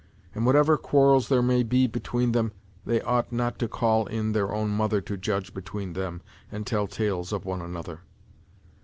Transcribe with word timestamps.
And 0.33 0.47
whatever 0.47 0.79
quarrels 0.79 1.29
there 1.29 1.43
may 1.43 1.61
be 1.61 1.85
between 1.85 2.31
them 2.31 2.53
they 2.87 3.01
ought 3.01 3.31
not 3.31 3.59
to 3.59 3.67
call 3.67 4.07
in 4.07 4.31
their 4.31 4.51
own 4.51 4.71
mother 4.71 4.99
to 5.01 5.15
judge 5.15 5.53
between 5.53 5.93
them 5.93 6.23
and 6.51 6.65
tell 6.65 6.87
tales 6.87 7.31
of 7.31 7.45
one 7.45 7.61
another. 7.61 8.01